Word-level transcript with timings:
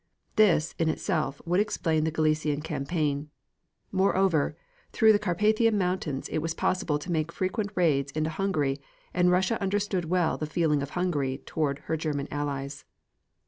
This, 0.35 0.73
in 0.79 0.89
itself, 0.89 1.39
would 1.45 1.59
explain 1.59 2.05
the 2.05 2.11
Galician 2.11 2.61
campaign. 2.63 3.29
Moreover, 3.91 4.57
through 4.91 5.13
the 5.13 5.19
Carpathian 5.19 5.77
Mountains 5.77 6.27
it 6.29 6.39
was 6.39 6.55
possible 6.55 6.97
to 6.97 7.11
make 7.11 7.31
frequent 7.31 7.69
raids 7.75 8.11
into 8.13 8.31
Hungary, 8.31 8.81
and 9.13 9.29
Russia 9.29 9.61
understood 9.61 10.05
well 10.05 10.37
the 10.39 10.47
feeling 10.47 10.81
of 10.81 10.89
Hungary 10.97 11.43
toward 11.45 11.77
her 11.85 11.97
German 11.97 12.27
allies. 12.31 12.83